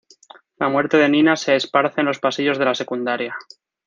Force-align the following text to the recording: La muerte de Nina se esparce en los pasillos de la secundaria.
La 0.57 0.67
muerte 0.67 0.97
de 0.97 1.07
Nina 1.07 1.35
se 1.35 1.55
esparce 1.55 1.99
en 2.01 2.07
los 2.07 2.17
pasillos 2.17 2.57
de 2.57 2.65
la 2.65 2.73
secundaria. 2.73 3.35